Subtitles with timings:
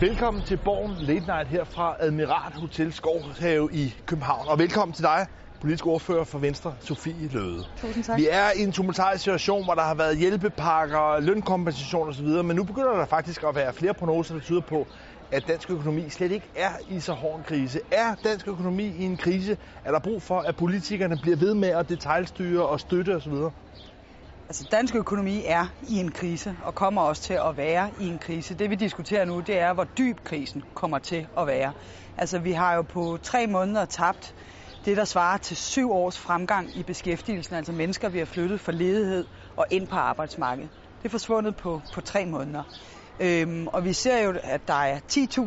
[0.00, 4.48] Velkommen til Borgen Late Night her fra Admiral Hotel Skovhave i København.
[4.48, 5.26] Og velkommen til dig,
[5.60, 7.64] politisk ordfører for Venstre, Sofie Løde.
[7.76, 8.18] Tusind tak.
[8.18, 12.64] Vi er i en tumultarisk situation, hvor der har været hjælpepakker, lønkompensation osv., men nu
[12.64, 14.88] begynder der faktisk at være flere prognoser, der tyder på,
[15.30, 17.80] at dansk økonomi slet ikke er i så hård en krise.
[17.92, 19.56] Er dansk økonomi i en krise?
[19.84, 23.32] Er der brug for, at politikerne bliver ved med at detaljstyre og støtte osv.?
[24.48, 28.18] Altså, dansk økonomi er i en krise, og kommer også til at være i en
[28.18, 28.54] krise.
[28.54, 31.72] Det vi diskuterer nu, det er, hvor dyb krisen kommer til at være.
[32.16, 34.34] Altså, vi har jo på tre måneder tabt
[34.84, 38.72] det, der svarer til syv års fremgang i beskæftigelsen, altså mennesker, vi har flyttet fra
[38.72, 40.70] ledighed og ind på arbejdsmarkedet.
[40.98, 42.62] Det er forsvundet på, på tre måneder.
[43.20, 45.00] Øhm, og vi ser jo, at der er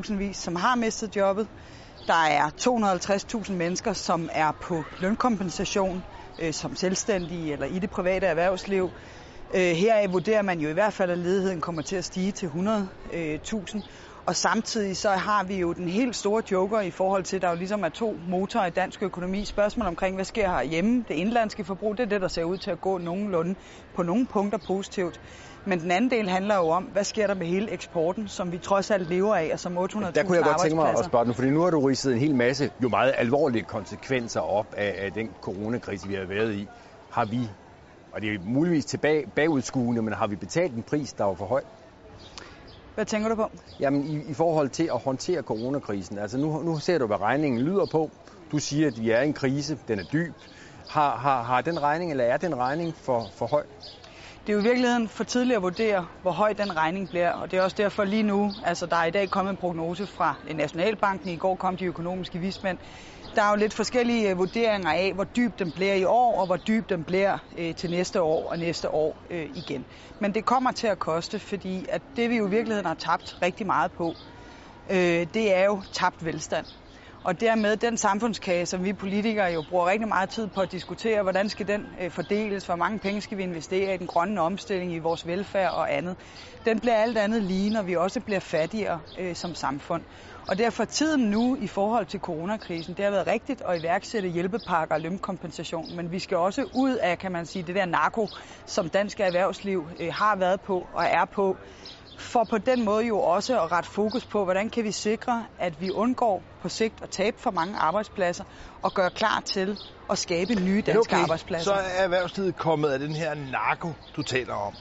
[0.09, 1.47] 10.000 vis, som har mistet jobbet.
[2.08, 2.50] Der er
[3.47, 6.03] 250.000 mennesker, som er på lønkompensation
[6.41, 8.91] øh, som selvstændige eller i det private erhvervsliv.
[9.53, 12.47] Øh, heraf vurderer man jo i hvert fald, at ledigheden kommer til at stige til
[12.47, 13.16] 100.000.
[13.16, 13.39] Øh,
[14.25, 17.49] Og samtidig så har vi jo den helt store joker i forhold til, at der
[17.49, 19.45] jo ligesom er to motorer i dansk økonomi.
[19.45, 21.05] Spørgsmål omkring, hvad sker herhjemme?
[21.08, 23.55] Det indlandske forbrug, det er det, der ser ud til at gå nogenlunde
[23.95, 25.19] på nogle punkter positivt.
[25.70, 28.58] Men den anden del handler jo om, hvad sker der med hele eksporten, som vi
[28.58, 31.26] trods alt lever af, og som 800.000 Der kunne jeg godt tænke mig at spørge
[31.26, 34.95] den, fordi nu har du ridset en hel masse jo meget alvorlige konsekvenser op af,
[34.98, 36.67] af den coronakrise, vi har været i.
[37.11, 37.50] Har vi,
[38.11, 41.45] og det er muligvis tilbage, bagudskuende, men har vi betalt en pris, der var for
[41.45, 41.61] høj?
[42.95, 43.52] Hvad tænker du på?
[43.80, 46.17] Jamen i, i forhold til at håndtere coronakrisen.
[46.17, 48.11] Altså nu, nu ser du, hvad regningen lyder på.
[48.52, 50.33] Du siger, at vi er i en krise, den er dyb.
[50.88, 53.64] Har, har, har den regning, eller er den regning for, for høj?
[54.50, 57.52] Det er jo i virkeligheden for tidligt at vurdere, hvor høj den regning bliver, og
[57.52, 60.36] det er også derfor lige nu, altså der er i dag kommet en prognose fra
[60.52, 62.77] Nationalbanken, i går kom de økonomiske vismænd.
[63.36, 66.45] Der er jo lidt forskellige øh, vurderinger af, hvor dyb den bliver i år, og
[66.45, 69.86] hvor dyb den bliver øh, til næste år og næste år øh, igen.
[70.20, 73.38] Men det kommer til at koste, fordi at det vi jo i virkeligheden har tabt
[73.42, 74.16] rigtig meget på,
[74.89, 76.66] øh, det er jo tabt velstand.
[77.23, 81.23] Og dermed den samfundskage, som vi politikere jo bruger rigtig meget tid på at diskutere,
[81.23, 84.93] hvordan skal den øh, fordeles, hvor mange penge skal vi investere i den grønne omstilling,
[84.93, 86.17] i vores velfærd og andet.
[86.65, 90.03] Den bliver alt andet lige, når vi også bliver fattigere øh, som samfund.
[90.47, 94.95] Og derfor tiden nu i forhold til coronakrisen, det har været rigtigt at iværksætte hjælpepakker
[94.95, 98.30] og lønkompensation, men vi skal også ud af, kan man sige, det der narko,
[98.65, 101.57] som dansk erhvervsliv øh, har været på og er på,
[102.19, 105.81] for på den måde jo også at rette fokus på, hvordan kan vi sikre, at
[105.81, 108.43] vi undgår på sigt at tabe for mange arbejdspladser
[108.81, 109.77] og gøre klar til
[110.09, 111.71] at skabe nye danske okay, arbejdspladser.
[111.71, 114.73] Så er erhvervslivet kommet af den her narko, du taler om.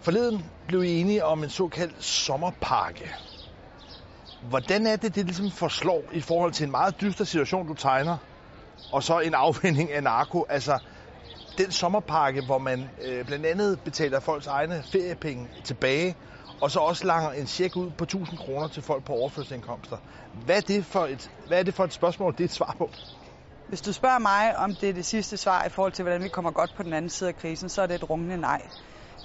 [0.00, 3.14] Forleden blev I enige om en såkaldt sommerpakke.
[4.40, 8.16] Hvordan er det, det ligesom forslår i forhold til en meget dyster situation, du tegner,
[8.92, 10.46] og så en afvinding af narko?
[10.48, 10.78] Altså,
[11.58, 16.16] den sommerpakke, hvor man øh, blandt andet betaler folks egne feriepenge tilbage,
[16.60, 19.96] og så også langer en check ud på 1000 kroner til folk på overførselsindkomster.
[20.32, 22.74] Hvad er, det for et, hvad er det for et spørgsmål, det er et svar
[22.78, 22.90] på?
[23.68, 26.28] Hvis du spørger mig, om det er det sidste svar i forhold til, hvordan vi
[26.28, 28.62] kommer godt på den anden side af krisen, så er det et rungende nej.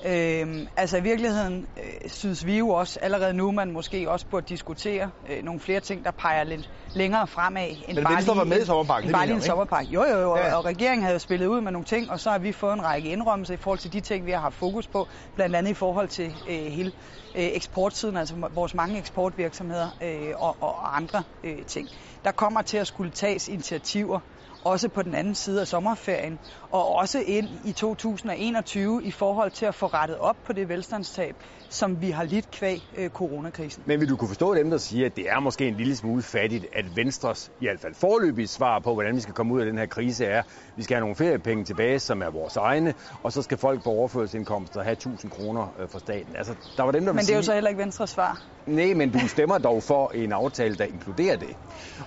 [0.04, 4.46] Øhm, altså i virkeligheden øh, synes vi jo også allerede nu, man måske også burde
[4.46, 7.70] diskutere øh, nogle flere ting, der peger lidt længere fremad.
[7.70, 9.94] End Men bare Venstre lige, var med i sommerpakken, det bare lige en sommerpakke.
[9.94, 10.56] Jo, jo, jo, ja.
[10.56, 12.84] og regeringen havde jo spillet ud med nogle ting, og så har vi fået en
[12.84, 15.74] række indrømmelser i forhold til de ting, vi har haft fokus på, blandt andet i
[15.74, 16.92] forhold til øh, hele
[17.36, 21.90] øh, eksportsiden, altså vores mange eksportvirksomheder øh, og, og andre øh, ting.
[22.26, 24.20] Der kommer til at skulle tages initiativer
[24.66, 26.40] også på den anden side af sommerferien,
[26.72, 31.36] og også ind i 2021 i forhold til at få rettet op på det velstandstab,
[31.70, 33.84] som vi har lidt kvæg øh, coronakrisen.
[33.86, 36.24] Men vil du kunne forstå dem, der siger, at det er måske en lille smule
[36.24, 39.66] fattigt, at Venstres, i hvert fald forløbige svar på, hvordan vi skal komme ud af
[39.66, 40.46] den her krise er, at
[40.76, 42.94] vi skal have nogle feriepenge tilbage, som er vores egne,
[43.24, 46.36] og så skal folk på overførselsindkomster have 1000 kroner øh, fra staten.
[46.36, 48.42] Altså, der var dem, der Men det er jo så heller ikke Venstres svar.
[48.66, 51.56] Nej, men du stemmer dog for en aftale, der inkluderer det.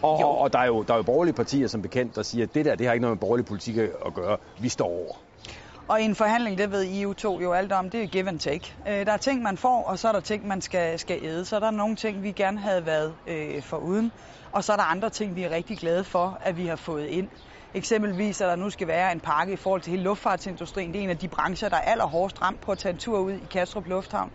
[0.03, 2.47] Og, og, og der, er jo, der er jo borgerlige partier som bekendt, der siger,
[2.55, 4.37] det der, det har ikke noget med borgerlig politik at gøre.
[4.59, 5.15] Vi står over.
[5.89, 8.75] Og i en forhandling, det ved EU2 jo alt om, det er give and take.
[8.89, 11.45] Øh, der er ting, man får, og så er der ting, man skal, skal æde.
[11.45, 14.13] Så der er nogle ting, vi gerne havde været øh, foruden.
[14.53, 17.07] Og så er der andre ting, vi er rigtig glade for, at vi har fået
[17.07, 17.29] ind.
[17.75, 20.93] Eksempelvis, at der nu skal være en pakke i forhold til hele luftfartsindustrien.
[20.93, 23.19] Det er en af de brancher, der er allerhårdest ramt på at tage en tur
[23.19, 24.33] ud i Kastrup Lufthavn,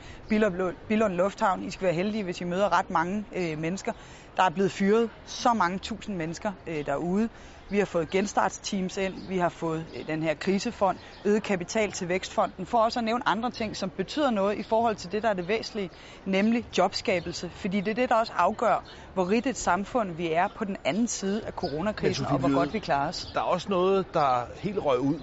[0.88, 1.64] Billund Lufthavn.
[1.64, 3.92] I skal være heldige, hvis I møder ret mange øh, mennesker.
[4.38, 7.30] Der er blevet fyret så mange tusind mennesker øh, derude.
[7.70, 12.10] Vi har fået genstartsteams ind, vi har fået øh, den her krisefond, øget kapital til
[12.10, 15.30] Vækstfonden, for også at nævne andre ting, som betyder noget i forhold til det, der
[15.30, 15.90] er det væsentlige,
[16.26, 17.50] nemlig jobskabelse.
[17.50, 20.78] Fordi det er det, der også afgør, hvor rigt et samfund vi er på den
[20.86, 23.23] anden side af coronakrisen, og hvor godt vi klarer os.
[23.34, 25.20] Der er også noget, der helt røg ud.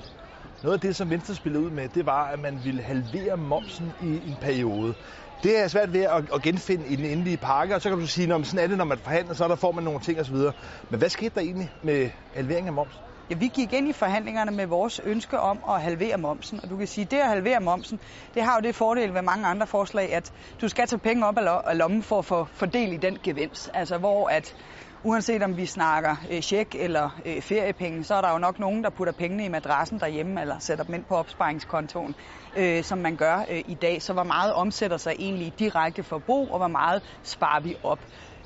[0.62, 3.94] noget af det, som Venstre spillede ud med, det var, at man ville halvere momsen
[3.98, 4.94] i en periode.
[5.42, 8.06] Det er svært ved at, at genfinde i den endelige pakke, og så kan du
[8.06, 10.36] sige, at sådan er det, når man forhandler, så der får man nogle ting osv.
[10.88, 13.00] Men hvad skete der egentlig med halvering af moms?
[13.30, 16.60] Ja, vi gik ind i forhandlingerne med vores ønske om at halvere momsen.
[16.62, 18.00] Og du kan sige, at det at halvere momsen,
[18.34, 20.30] det har jo det fordel ved mange andre forslag, at
[20.60, 23.70] du skal tage penge op af lommen for at få fordel i den gevinst.
[23.74, 24.54] Altså hvor at
[25.04, 28.84] uanset om vi snakker øh, check eller øh, feriepenge, så er der jo nok nogen,
[28.84, 32.14] der putter pengene i madrassen derhjemme, eller sætter dem ind på opsparingskontoen,
[32.56, 34.02] øh, som man gør øh, i dag.
[34.02, 38.04] Så hvor meget omsætter sig egentlig i direkte forbrug, og hvor meget sparer vi op?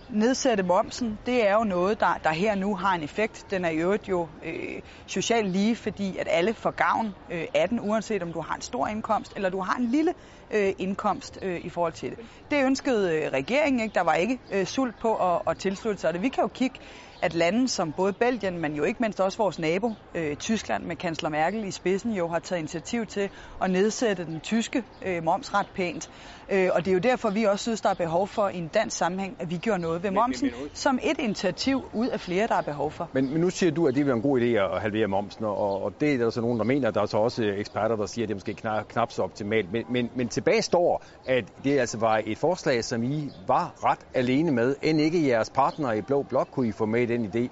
[0.08, 3.50] Nedsætte momsen, det er jo noget, der, der her nu har en effekt.
[3.50, 7.68] Den er i øvrigt jo øh, socialt lige, fordi at alle får gavn øh, af
[7.68, 10.14] den, uanset om du har en stor indkomst eller du har en lille
[10.50, 12.18] øh, indkomst øh, i forhold til det.
[12.50, 13.94] Det ønskede øh, regeringen ikke.
[13.94, 16.22] Der var ikke øh, sult på at, at tilslutte sig det.
[16.22, 16.80] Vi kan jo kigge
[17.22, 20.96] at lande som både Belgien, men jo ikke mindst også vores nabo, øh, Tyskland med
[20.96, 23.30] kansler Merkel i spidsen, jo har taget initiativ til
[23.62, 26.10] at nedsætte den tyske øh, moms ret pænt.
[26.52, 28.68] Øh, og det er jo derfor, vi også synes, der er behov for i en
[28.68, 32.20] dansk sammenhæng, at vi gør noget ved momsen, men, men, som et initiativ ud af
[32.20, 33.10] flere, der er behov for.
[33.12, 35.82] Men, men nu siger du, at det er en god idé at halvere momsen, og,
[35.82, 38.24] og det er der så nogen, der mener, der er så også eksperter, der siger,
[38.24, 39.72] at det er måske knap, knap så optimalt.
[39.72, 44.06] Men, men, men tilbage står, at det altså var et forslag, som I var ret
[44.14, 47.48] alene med, end ikke jeres partner i Blå Blok kunne I få med den idé.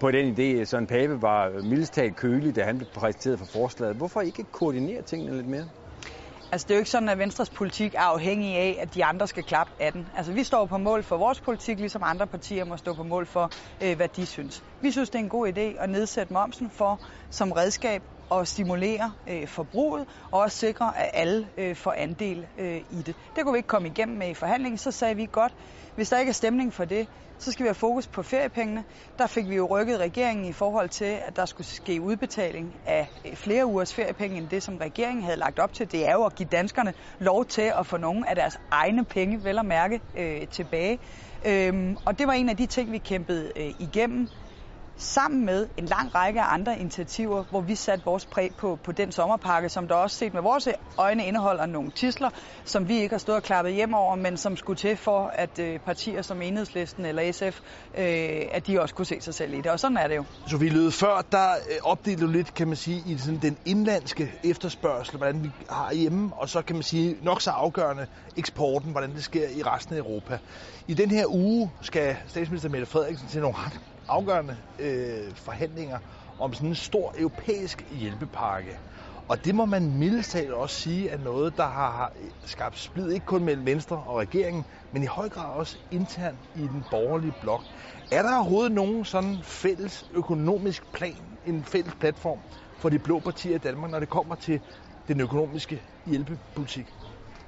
[0.00, 3.96] På den idé, Søren Pape var mildest kølig, da han blev præsenteret for forslaget.
[3.96, 5.68] Hvorfor ikke koordinere tingene lidt mere?
[6.52, 9.26] Altså, det er jo ikke sådan, at Venstres politik er afhængig af, at de andre
[9.26, 10.08] skal klappe af den.
[10.16, 13.26] Altså, vi står på mål for vores politik, ligesom andre partier må stå på mål
[13.26, 13.52] for,
[13.82, 14.62] øh, hvad de synes.
[14.80, 17.00] Vi synes, det er en god idé at nedsætte momsen for
[17.30, 22.80] som redskab at stimulere øh, forbruget og også sikre, at alle øh, får andel øh,
[22.90, 23.16] i det.
[23.36, 25.52] Det kunne vi ikke komme igennem med i forhandlingen, så sagde vi godt,
[25.94, 28.84] hvis der ikke er stemning for det, så skal vi have fokus på feriepengene.
[29.18, 33.08] Der fik vi jo rykket regeringen i forhold til, at der skulle ske udbetaling af
[33.26, 35.92] øh, flere ugers feriepenge end det, som regeringen havde lagt op til.
[35.92, 39.44] Det er jo at give danskerne lov til at få nogle af deres egne penge,
[39.44, 40.98] vel at mærke, øh, tilbage.
[41.46, 44.28] Øhm, og det var en af de ting, vi kæmpede øh, igennem
[44.96, 49.12] sammen med en lang række andre initiativer, hvor vi satte vores præg på, på den
[49.12, 50.68] sommerpakke, som der også set med vores
[50.98, 52.30] øjne indeholder nogle tisler,
[52.64, 55.58] som vi ikke har stået og klappet hjem over, men som skulle til for, at
[55.58, 57.60] øh, partier som Enhedslisten eller SF,
[57.98, 59.66] øh, at de også kunne se sig selv i det.
[59.66, 60.24] Og sådan er det jo.
[60.46, 63.58] Så vi lød før, der øh, opdelte du lidt, kan man sige, i sådan den
[63.64, 68.06] indlandske efterspørgsel, hvordan vi har hjemme, og så kan man sige nok så afgørende
[68.36, 70.38] eksporten, hvordan det sker i resten af Europa.
[70.88, 75.98] I den her uge skal statsminister Mette Frederiksen til nogle ret afgørende øh, forhandlinger
[76.38, 78.78] om sådan en stor europæisk hjælpepakke.
[79.28, 82.12] Og det må man mildest også sige er noget, der har
[82.44, 86.68] skabt splid ikke kun mellem Venstre og regeringen, men i høj grad også internt i
[86.68, 87.64] den borgerlige blok.
[88.10, 92.40] Er der overhovedet nogen sådan fælles økonomisk plan, en fælles platform
[92.76, 94.60] for de blå partier i Danmark, når det kommer til
[95.08, 96.94] den økonomiske hjælpepolitik?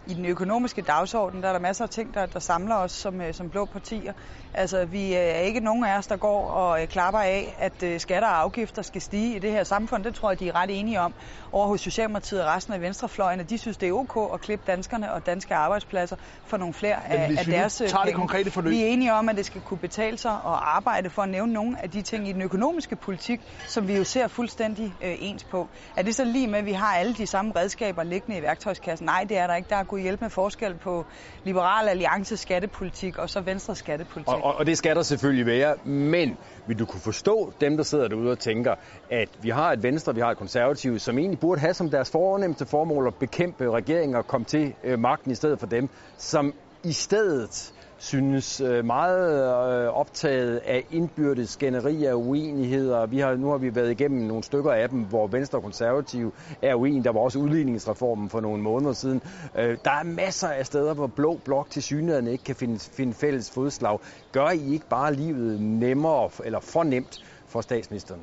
[0.06, 3.20] I den økonomiske dagsorden, der er der masser af ting, der, der samler os som,
[3.20, 4.12] øh, som blå partier.
[4.55, 8.00] Altså, vi er ikke nogen af os, der går og øh, klapper af, at øh,
[8.00, 10.05] skatter og afgifter skal stige i det her samfund.
[10.05, 11.14] Det tror jeg, de er ret enige om
[11.53, 14.64] over hos Socialdemokratiet og resten af venstrefløjen, at de synes, det er ok at klippe
[14.67, 16.17] danskerne og danske arbejdspladser
[16.47, 18.70] for nogle flere af, af deres tager det konkrete forløb.
[18.70, 21.52] Vi er enige om, at det skal kunne betale sig at arbejde for at nævne
[21.52, 25.44] nogle af de ting i den økonomiske politik, som vi jo ser fuldstændig øh, ens
[25.44, 25.69] på.
[25.97, 29.07] Er det så lige med, at vi har alle de samme redskaber liggende i værktøjskassen?
[29.07, 29.69] Nej, det er der ikke.
[29.71, 31.05] Der er kunne hjælpe med forskel på
[31.45, 34.29] Liberal Alliances skattepolitik og så Venstre skattepolitik.
[34.35, 36.37] Og, og, og det skal der selvfølgelig være, men
[36.67, 38.75] vil du kunne forstå dem, der sidder derude og tænker,
[39.11, 42.11] at vi har et Venstre, vi har et konservativt, som egentlig burde have som deres
[42.11, 45.88] fornemmeste formål at bekæmpe regeringen og komme til øh, magten i stedet for dem,
[46.19, 53.07] som i stedet synes øh, meget øh, optaget af indbyrdes skænderier og uenigheder.
[53.07, 56.33] Vi har, nu har vi været igennem nogle stykker af dem, hvor Venstre og Konservative
[56.62, 57.05] er uenige.
[57.05, 59.23] Der var også udligningsreformen for nogle måneder siden.
[59.59, 63.15] Øh, der er masser af steder, hvor Blå Blok til synligheden ikke kan finde, finde
[63.15, 63.99] fælles fodslag.
[64.33, 68.21] Gør I ikke bare livet nemmere eller for nemt for statsministeren?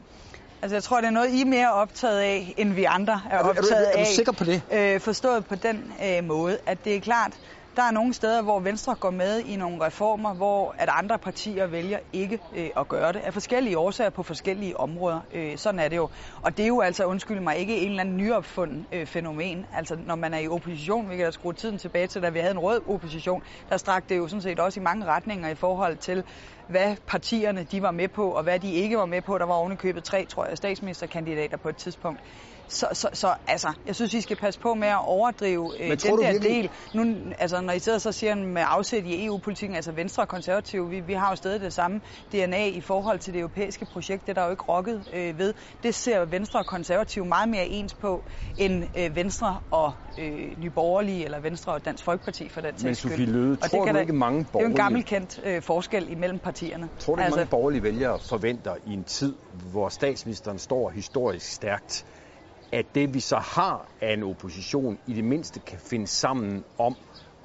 [0.61, 3.37] Altså, jeg tror, det er noget, I er mere optaget af, end vi andre er,
[3.37, 3.89] er optaget af.
[3.89, 4.61] Er du, er du sikker på det?
[4.73, 7.33] Øh, forstået på den øh, måde, at det er klart,
[7.75, 11.67] der er nogle steder, hvor Venstre går med i nogle reformer, hvor at andre partier
[11.67, 15.21] vælger ikke øh, at gøre det, af forskellige årsager på forskellige områder.
[15.31, 16.09] Øh, sådan er det jo.
[16.41, 19.65] Og det er jo altså, undskyld mig, ikke en eller anden nyopfundet øh, fænomen.
[19.73, 22.39] Altså, når man er i opposition, vi kan da skrue tiden tilbage til, da vi
[22.39, 25.55] havde en rød opposition, der strakte det jo sådan set også i mange retninger i
[25.55, 26.23] forhold til
[26.67, 29.37] hvad partierne de var med på, og hvad de ikke var med på.
[29.37, 32.21] Der var ovenikøbet tre, tror jeg, statsministerkandidater på et tidspunkt.
[32.67, 35.97] Så, så, så altså, jeg synes, I skal passe på med at overdrive øh, den
[35.97, 36.51] der virkelig...
[36.51, 36.69] del.
[36.93, 40.89] Nu, altså, når I sidder så siger med afsæt i EU-politikken, altså Venstre og Konservative,
[40.89, 42.01] vi, vi har jo stadig det samme
[42.31, 44.21] DNA i forhold til det europæiske projekt.
[44.21, 45.53] Det er der jo ikke rokket øh, ved.
[45.83, 48.25] Det ser Venstre og Konservative meget mere ens på,
[48.57, 52.95] end øh, Venstre og øh, Nye Borgerlige, eller Venstre og Dansk Folkeparti for den Men
[52.95, 54.73] Sofie Løde, og tror det du ikke mange borgerlige...
[54.73, 56.89] Det er jo en gammelkendt øh, forskel imellem partierne.
[56.99, 57.37] Tror du ikke altså...
[57.37, 59.35] mange borgerlige vælgere forventer i en tid,
[59.71, 62.05] hvor statsministeren står historisk stærkt,
[62.73, 66.95] at det vi så har af en opposition i det mindste kan finde sammen om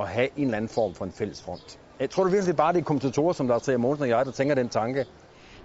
[0.00, 1.78] at have en eller anden form for en fælles front.
[2.00, 4.26] Jeg tror du virkelig, det er bare det kommentatorer, som der Trier Mogensen og jeg,
[4.26, 5.06] der tænker den tanke?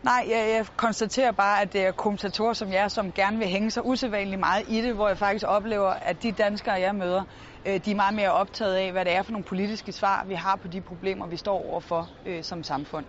[0.03, 3.72] Nej, jeg, jeg konstaterer bare, at det er kommentatorer som jeg, som gerne vil hænge
[3.72, 7.24] sig usædvanligt meget i det, hvor jeg faktisk oplever, at de danskere, jeg møder,
[7.65, 10.34] øh, de er meget mere optaget af, hvad det er for nogle politiske svar, vi
[10.34, 13.05] har på de problemer, vi står overfor øh, som samfund.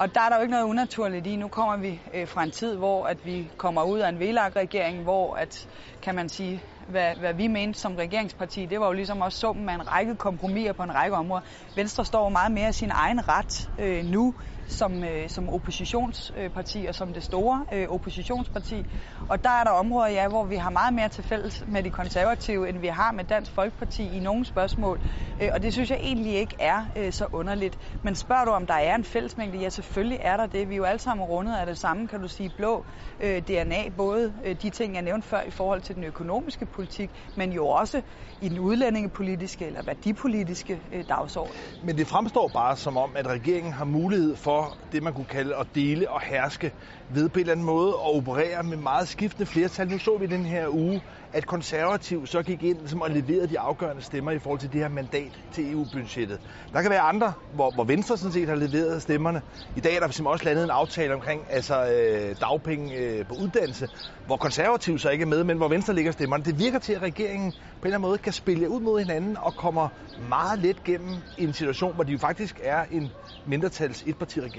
[0.00, 1.36] Og der er der jo ikke noget unaturligt i.
[1.36, 5.02] Nu kommer vi øh, fra en tid, hvor at vi kommer ud af en VLAG-regering,
[5.02, 5.66] hvor at,
[6.02, 9.68] kan man sige, hvad, hvad vi mente som regeringsparti, det var jo ligesom også summen
[9.68, 11.42] af en række kompromiser på en række områder.
[11.74, 14.34] Venstre står meget mere i sin egen ret øh, nu,
[14.70, 18.86] som, øh, som oppositionsparti og som det store øh, oppositionsparti.
[19.28, 21.90] Og der er der områder, ja, hvor vi har meget mere til fælles med de
[21.90, 25.00] konservative, end vi har med Dansk Folkeparti i nogle spørgsmål.
[25.40, 27.78] Øh, og det synes jeg egentlig ikke er øh, så underligt.
[28.02, 29.58] Men spørger du, om der er en fællesmængde?
[29.58, 30.68] Ja, selvfølgelig er der det.
[30.68, 32.86] Vi er jo alle sammen rundet af det samme, kan du sige, blå
[33.20, 33.88] øh, DNA.
[33.96, 37.68] Både øh, de ting, jeg nævnte før i forhold til den økonomiske politik, men jo
[37.68, 38.02] også
[38.40, 41.56] i den udlændingepolitiske eller værdipolitiske øh, dagsorden.
[41.82, 44.59] Men det fremstår bare som om, at regeringen har mulighed for
[44.92, 46.72] det, man kunne kalde at dele og herske
[47.08, 49.88] ved på en eller anden måde og operere med meget skiftende flertal.
[49.88, 51.00] Nu så vi den her uge,
[51.32, 54.80] at konservativ så gik ind som og leverede de afgørende stemmer i forhold til det
[54.80, 56.40] her mandat til EU-budgettet.
[56.72, 59.42] Der kan være andre, hvor, hvor Venstre sådan set har leveret stemmerne.
[59.76, 63.34] I dag er der simpelthen også landet en aftale omkring altså, øh, dagpenge øh, på
[63.34, 63.88] uddannelse,
[64.26, 66.44] hvor konservativ så ikke er med, men hvor Venstre ligger stemmerne.
[66.44, 69.36] Det virker til, at regeringen på en eller anden måde kan spille ud mod hinanden
[69.36, 69.88] og kommer
[70.28, 73.12] meget let gennem en situation, hvor de jo faktisk er en
[73.44, 74.49] mindretals etpartiregering.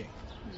[0.46, 0.52] Mm.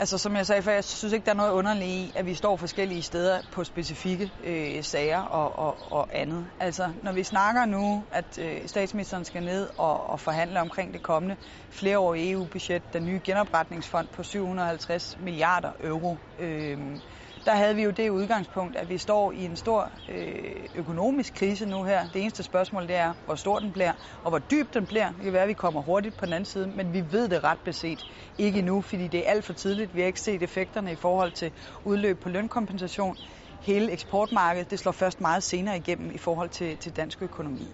[0.00, 2.34] Altså som jeg sagde før, jeg synes ikke, der er noget underligt i, at vi
[2.34, 6.50] står forskellige steder på specifikke øh, sager og, og, og andet.
[6.60, 11.02] Altså når vi snakker nu, at øh, statsministeren skal ned og, og forhandle omkring det
[11.02, 11.36] kommende
[11.70, 16.78] flereårige EU-budget, den nye genopretningsfond på 750 milliarder euro, øh,
[17.48, 21.66] der havde vi jo det udgangspunkt, at vi står i en stor øh, økonomisk krise
[21.66, 22.08] nu her.
[22.08, 25.12] Det eneste spørgsmål det er, hvor stor den bliver, og hvor dyb den bliver.
[25.12, 27.44] Det kan være, at vi kommer hurtigt på den anden side, men vi ved det
[27.44, 28.06] ret beset
[28.38, 29.94] ikke nu, fordi det er alt for tidligt.
[29.94, 31.52] Vi har ikke set effekterne i forhold til
[31.84, 33.16] udløb på lønkompensation.
[33.60, 37.72] Hele eksportmarkedet, det slår først meget senere igennem i forhold til, til dansk økonomi.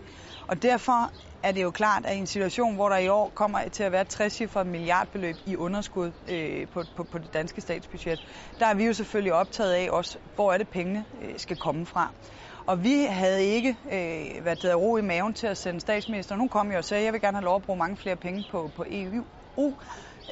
[0.49, 1.11] Og derfor
[1.43, 3.93] er det jo klart, at i en situation, hvor der i år kommer til at
[3.93, 8.21] være 60 milliardbeløb i underskud øh, på, på, på det danske statsbudget,
[8.61, 11.87] der er vi jo selvfølgelig optaget af også, hvor er det pengene øh, skal komme
[11.87, 12.15] fra.
[12.67, 16.39] Og vi havde ikke øh, været der ro i maven til at sende statsministeren.
[16.39, 18.17] Hun kom jo og sagde, at jeg vil gerne have lov at bruge mange flere
[18.17, 19.25] penge på, på EU.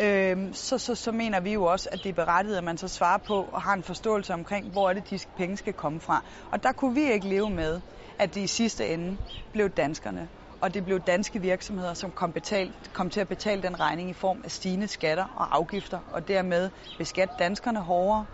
[0.00, 2.88] Øh, så, så, så mener vi jo også, at det er berettiget, at man så
[2.88, 6.24] svarer på og har en forståelse omkring, hvor er det, de penge skal komme fra.
[6.50, 7.80] Og der kunne vi ikke leve med,
[8.18, 9.18] at det i sidste ende
[9.52, 10.28] blev danskerne.
[10.60, 14.12] Og det blev danske virksomheder, som kom, betalt, kom til at betale den regning i
[14.12, 18.26] form af stigende skatter og afgifter, og dermed beskatte danskerne hårdere,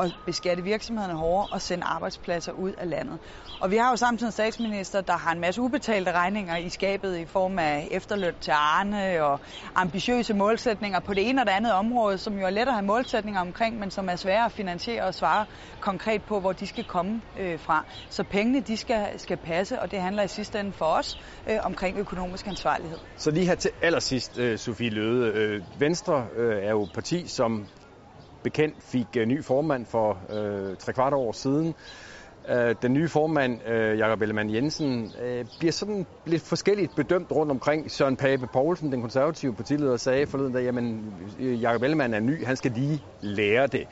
[0.00, 3.18] at beskatte virksomhederne hårdere og sende arbejdspladser ud af landet.
[3.60, 7.16] Og vi har jo samtidig en statsminister, der har en masse ubetalte regninger i skabet
[7.16, 9.40] i form af efterløn til Arne og
[9.74, 12.84] ambitiøse målsætninger på det ene og det andet område, som jo er let at have
[12.84, 15.46] målsætninger omkring, men som er svære at finansiere og svare
[15.80, 17.86] konkret på, hvor de skal komme øh, fra.
[18.08, 21.16] Så pengene, de skal, skal passe, og det handler i sidste ende for os
[21.50, 22.98] øh, omkring økonomisk ansvarlighed.
[23.16, 25.32] Så lige her til allersidst, øh, Sofie Løde.
[25.34, 27.68] Øh, Venstre øh, er jo parti, som
[28.46, 31.74] bekendt fik uh, ny formand for uh, tre kvart år siden.
[32.48, 37.50] Uh, den nye formand, uh, Jakob Ellemann Jensen, uh, bliver sådan lidt forskelligt bedømt rundt
[37.52, 37.90] omkring.
[37.90, 42.56] Søren Pape Poulsen, den konservative partileder, sagde forleden, at jamen, Jakob Ellemann er ny, han
[42.56, 43.86] skal lige lære det.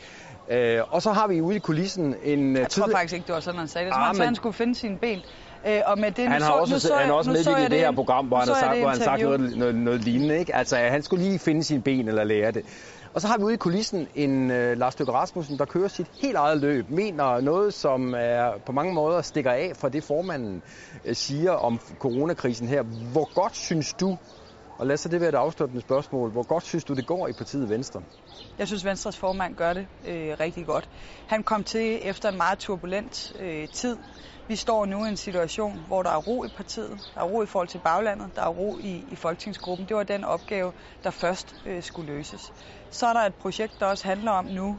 [0.48, 2.56] Uh, og så har vi ude i kulissen en...
[2.56, 3.94] Jeg tror faktisk ikke, det var sådan, han sagde det.
[3.94, 5.20] Som ah, han skulle finde sine ben.
[5.66, 7.92] Øh, og med det, han har så, også, så, han også medvirket i det her
[7.92, 10.38] program, hvor han har sagt, hvor han sagt noget, noget, noget lignende.
[10.38, 10.56] Ikke?
[10.56, 12.64] Altså, han skulle lige finde sine ben eller lære det.
[13.14, 16.06] Og så har vi ude i kulissen en øh, Lars Løkke Rasmussen, der kører sit
[16.22, 20.62] helt eget løb, mener noget, som er på mange måder stikker af fra det, formanden
[21.04, 22.82] øh, siger om coronakrisen her.
[23.12, 24.18] Hvor godt synes du,
[24.78, 26.30] og lad så det være et afsluttende spørgsmål.
[26.30, 28.02] Hvor godt synes du, det går i partiet Venstre?
[28.58, 30.88] Jeg synes, Venstres formand gør det øh, rigtig godt.
[31.26, 33.98] Han kom til efter en meget turbulent øh, tid.
[34.48, 37.42] Vi står nu i en situation, hvor der er ro i partiet, der er ro
[37.42, 39.88] i forhold til baglandet, der er ro i, i folketingsgruppen.
[39.88, 40.72] Det var den opgave,
[41.04, 42.52] der først øh, skulle løses.
[42.90, 44.78] Så er der et projekt, der også handler om nu,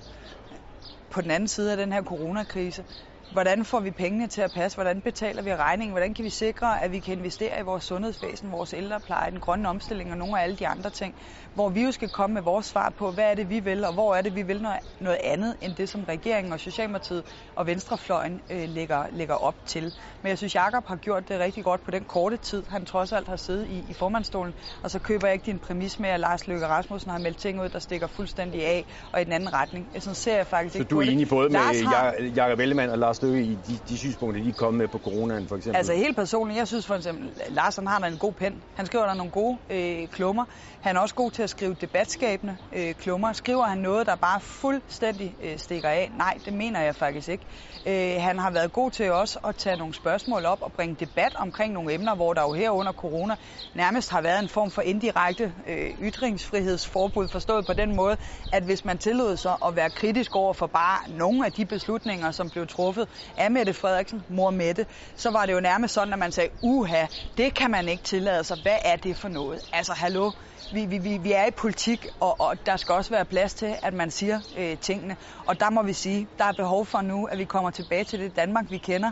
[1.09, 2.85] på den anden side af den her coronakrise,
[3.29, 4.75] Hvordan får vi pengene til at passe?
[4.77, 5.91] Hvordan betaler vi regningen?
[5.91, 9.70] Hvordan kan vi sikre, at vi kan investere i vores sundhedsvæsen, vores ældrepleje, den grønne
[9.70, 11.15] omstilling og nogle af alle de andre ting?
[11.53, 13.94] Hvor vi jo skal komme med vores svar på, hvad er det, vi vil, og
[13.94, 17.24] hvor er det, vi vil noget, noget andet, end det, som regeringen og Socialdemokratiet
[17.55, 19.94] og Venstrefløjen øh, lægger, lægger op til.
[20.22, 23.12] Men jeg synes, Jakob har gjort det rigtig godt på den korte tid, han trods
[23.12, 24.53] alt har siddet i, i formandstolen.
[24.82, 27.62] Og så køber jeg ikke din præmis med, at Lars Løkke Rasmussen har meldt ting
[27.62, 29.89] ud, der stikker fuldstændig af og i den anden retning.
[30.00, 32.32] Sådan ser jeg faktisk så ikke du er enig både med.
[32.36, 35.48] Jakob Ellemann og Lars Løkke i de, de synspunkter, de er kommet med på coronaen,
[35.48, 35.77] for eksempel?
[35.77, 38.63] Altså helt personligt, jeg synes for eksempel, Lars han har en god pen.
[38.74, 40.45] Han skriver der nogle gode øh, klummer.
[40.81, 43.34] Han er også god til at skrive debatskabende øh, klummer.
[43.34, 46.12] Skriver han noget, der bare fuldstændig øh, stikker af?
[46.17, 47.45] Nej, det mener jeg faktisk ikke.
[47.86, 51.36] Øh, han har været god til også at tage nogle spørgsmål op og bringe debat
[51.36, 53.36] omkring nogle emner, hvor der jo her under corona
[53.74, 58.17] nærmest har været en form for indirekte øh, ytringsfrihedsforbud, forstået på den måde,
[58.51, 62.31] at hvis man tillod sig at være kritisk over for bare nogle af de beslutninger,
[62.31, 63.04] som blev truffet
[63.38, 64.85] af Mette Frederiksen, mor Mette,
[65.15, 67.05] så var det jo nærmest sådan, at man sagde, uha,
[67.38, 68.57] det kan man ikke tillade sig.
[68.57, 69.62] Hvad er det for noget?
[69.71, 70.31] Altså, hallo,
[70.72, 73.75] vi, vi, vi, vi er i politik, og, og der skal også være plads til,
[73.81, 75.15] at man siger øh, tingene.
[75.45, 78.19] Og der må vi sige, der er behov for nu, at vi kommer tilbage til
[78.19, 79.12] det Danmark, vi kender.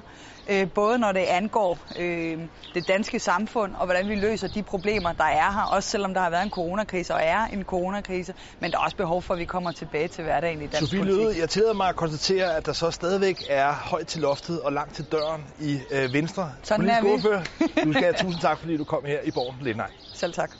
[0.49, 2.39] Øh, både når det angår øh,
[2.73, 5.61] det danske samfund, og hvordan vi løser de problemer, der er her.
[5.61, 8.33] Også selvom der har været en coronakrise, og er en coronakrise.
[8.59, 10.99] Men der er også behov for, at vi kommer tilbage til hverdagen i dansk Sofie
[10.99, 11.23] politik.
[11.23, 14.73] Løde, jeg tillader mig at konstatere, at der så stadigvæk er højt til loftet og
[14.73, 16.51] langt til døren i øh, Venstre.
[16.63, 17.09] Sådan er vi.
[17.09, 17.43] Ordfører,
[17.83, 19.91] du skal have tusind tak, fordi du kom her i Borgen Lindej.
[20.13, 20.51] Selv tak.